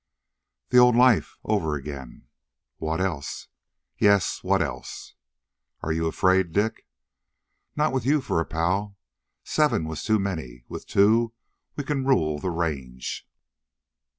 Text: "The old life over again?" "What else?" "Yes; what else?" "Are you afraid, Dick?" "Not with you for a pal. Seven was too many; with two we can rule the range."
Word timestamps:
"The 0.69 0.79
old 0.79 0.95
life 0.95 1.37
over 1.43 1.75
again?" 1.75 2.25
"What 2.77 2.99
else?" 2.99 3.49
"Yes; 3.99 4.41
what 4.43 4.59
else?" 4.59 5.13
"Are 5.83 5.91
you 5.91 6.07
afraid, 6.07 6.53
Dick?" 6.53 6.87
"Not 7.75 7.93
with 7.93 8.03
you 8.03 8.19
for 8.19 8.39
a 8.39 8.45
pal. 8.45 8.97
Seven 9.43 9.85
was 9.85 10.01
too 10.03 10.17
many; 10.17 10.63
with 10.67 10.87
two 10.87 11.33
we 11.75 11.83
can 11.83 12.03
rule 12.03 12.39
the 12.39 12.49
range." 12.49 13.29